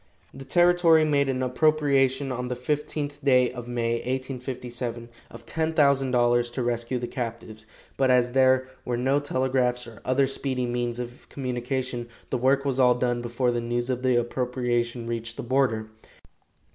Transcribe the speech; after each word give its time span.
The 0.33 0.45
territory 0.45 1.05
made 1.05 1.29
an 1.29 1.43
appropriation 1.43 2.31
on 2.31 2.47
the 2.47 2.55
fifteenth 2.55 3.23
day 3.23 3.51
of 3.51 3.67
May, 3.67 3.97
1857, 3.97 5.09
of 5.29 5.45
$10,000 5.45 6.53
to 6.53 6.63
rescue 6.63 6.97
the 6.97 7.05
captives, 7.05 7.67
but 7.97 8.09
as 8.09 8.31
there 8.31 8.67
were 8.83 8.97
no 8.97 9.19
telegraphs 9.19 9.85
or 9.85 10.01
other 10.03 10.25
speedy 10.25 10.65
means 10.65 10.97
of 10.97 11.29
communication, 11.29 12.07
the 12.31 12.39
work 12.39 12.65
was 12.65 12.79
all 12.79 12.95
done 12.95 13.21
before 13.21 13.51
the 13.51 13.61
news 13.61 13.91
of 13.91 14.01
the 14.01 14.15
appropriation 14.15 15.05
reached 15.05 15.37
the 15.37 15.43
border. 15.43 15.91